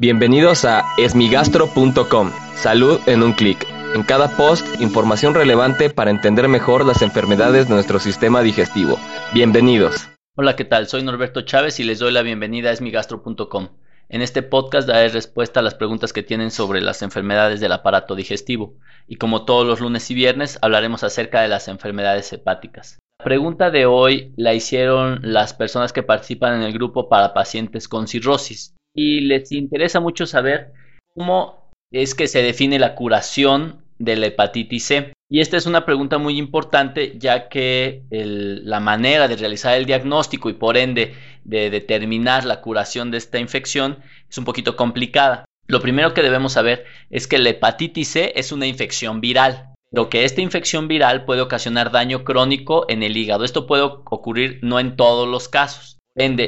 [0.00, 2.30] Bienvenidos a esmigastro.com.
[2.54, 3.66] Salud en un clic.
[3.94, 8.98] En cada post, información relevante para entender mejor las enfermedades de nuestro sistema digestivo.
[9.34, 10.08] Bienvenidos.
[10.38, 10.86] Hola, ¿qué tal?
[10.86, 13.68] Soy Norberto Chávez y les doy la bienvenida a esmigastro.com.
[14.08, 18.14] En este podcast daré respuesta a las preguntas que tienen sobre las enfermedades del aparato
[18.14, 18.78] digestivo.
[19.06, 22.98] Y como todos los lunes y viernes, hablaremos acerca de las enfermedades hepáticas.
[23.18, 27.86] La pregunta de hoy la hicieron las personas que participan en el grupo para pacientes
[27.86, 30.72] con cirrosis y les interesa mucho saber
[31.14, 35.12] cómo es que se define la curación de la hepatitis C.
[35.28, 40.50] Y esta es una pregunta muy importante ya que la manera de realizar el diagnóstico
[40.50, 45.44] y por ende de determinar la curación de esta infección es un poquito complicada.
[45.68, 50.08] Lo primero que debemos saber es que la hepatitis C es una infección viral, pero
[50.08, 53.44] que esta infección viral puede ocasionar daño crónico en el hígado.
[53.44, 55.99] Esto puede ocurrir no en todos los casos.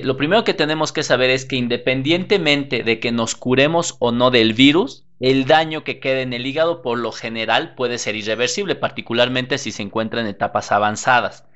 [0.02, 4.30] Lo primero que tenemos que saber es que independientemente de que nos curemos o no
[4.30, 8.74] del virus, el daño que quede en el hígado por lo general puede ser irreversible,
[8.74, 11.46] particularmente si se encuentra en etapas avanzadas.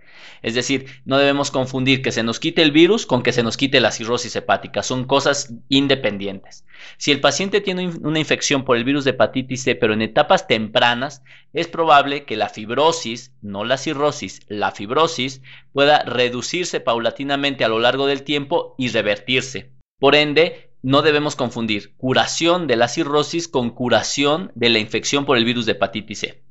[0.42, 3.56] Es decir, no debemos confundir que se nos quite el virus con que se nos
[3.56, 4.82] quite la cirrosis hepática.
[4.82, 6.64] Son cosas independientes.
[6.98, 10.46] Si el paciente tiene una infección por el virus de hepatitis C, pero en etapas
[10.46, 15.42] tempranas, es probable que la fibrosis, no la cirrosis, la fibrosis
[15.72, 19.72] pueda reducirse paulatinamente a lo largo del tiempo y revertirse.
[19.98, 25.36] Por ende, no debemos confundir curación de la cirrosis con curación de la infección por
[25.36, 26.45] el virus de hepatitis C.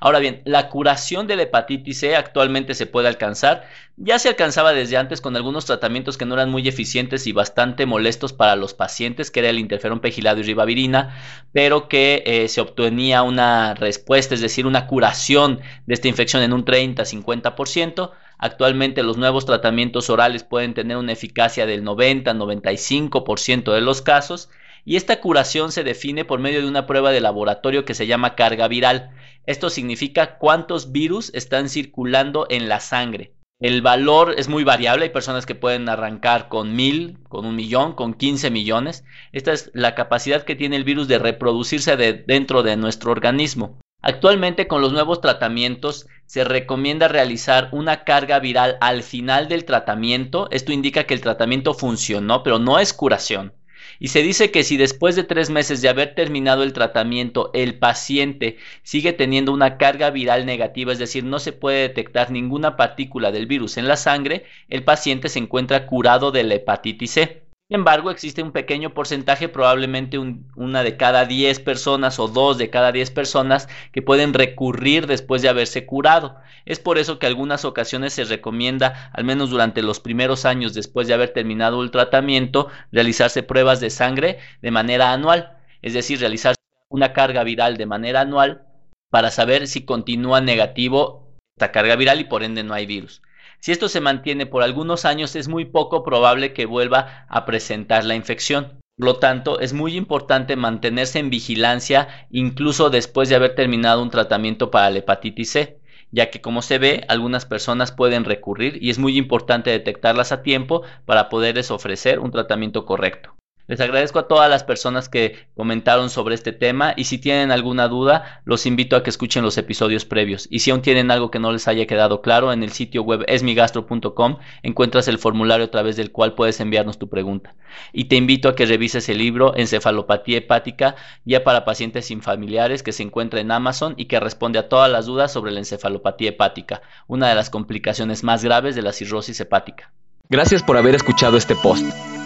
[0.00, 3.66] Ahora bien, la curación de la hepatitis C actualmente se puede alcanzar.
[3.96, 7.86] Ya se alcanzaba desde antes con algunos tratamientos que no eran muy eficientes y bastante
[7.86, 11.16] molestos para los pacientes, que era el interferón pegilado y ribavirina,
[11.52, 16.52] pero que eh, se obtenía una respuesta, es decir, una curación de esta infección en
[16.52, 18.10] un 30-50%.
[18.38, 24.50] Actualmente los nuevos tratamientos orales pueden tener una eficacia del 90-95% de los casos
[24.84, 28.34] y esta curación se define por medio de una prueba de laboratorio que se llama
[28.34, 29.10] carga viral.
[29.46, 33.34] Esto significa cuántos virus están circulando en la sangre.
[33.60, 37.94] El valor es muy variable, hay personas que pueden arrancar con mil, con un millón,
[37.94, 39.04] con 15 millones.
[39.32, 43.78] Esta es la capacidad que tiene el virus de reproducirse dentro de nuestro organismo.
[44.02, 50.48] Actualmente con los nuevos tratamientos se recomienda realizar una carga viral al final del tratamiento.
[50.50, 53.54] Esto indica que el tratamiento funcionó, pero no es curación.
[53.98, 57.78] Y se dice que si después de tres meses de haber terminado el tratamiento el
[57.78, 63.32] paciente sigue teniendo una carga viral negativa, es decir, no se puede detectar ninguna partícula
[63.32, 67.43] del virus en la sangre, el paciente se encuentra curado de la hepatitis C.
[67.68, 72.68] Sin embargo, existe un pequeño porcentaje, probablemente una de cada 10 personas o dos de
[72.68, 76.36] cada 10 personas que pueden recurrir después de haberse curado.
[76.66, 81.08] Es por eso que algunas ocasiones se recomienda, al menos durante los primeros años después
[81.08, 86.54] de haber terminado el tratamiento, realizarse pruebas de sangre de manera anual, es decir, realizar
[86.90, 88.66] una carga viral de manera anual
[89.08, 93.22] para saber si continúa negativo esta carga viral y por ende no hay virus.
[93.64, 98.04] Si esto se mantiene por algunos años, es muy poco probable que vuelva a presentar
[98.04, 98.78] la infección.
[98.98, 104.10] Por lo tanto, es muy importante mantenerse en vigilancia incluso después de haber terminado un
[104.10, 105.80] tratamiento para la hepatitis C,
[106.10, 110.42] ya que como se ve, algunas personas pueden recurrir y es muy importante detectarlas a
[110.42, 113.33] tiempo para poderles ofrecer un tratamiento correcto.
[113.66, 117.88] Les agradezco a todas las personas que comentaron sobre este tema y si tienen alguna
[117.88, 120.46] duda, los invito a que escuchen los episodios previos.
[120.50, 123.24] Y si aún tienen algo que no les haya quedado claro, en el sitio web
[123.26, 127.54] esmigastro.com encuentras el formulario a través del cual puedes enviarnos tu pregunta.
[127.94, 132.82] Y te invito a que revises el libro Encefalopatía hepática ya para pacientes sin familiares
[132.82, 136.28] que se encuentra en Amazon y que responde a todas las dudas sobre la encefalopatía
[136.28, 139.90] hepática, una de las complicaciones más graves de la cirrosis hepática.
[140.28, 141.86] Gracias por haber escuchado este post.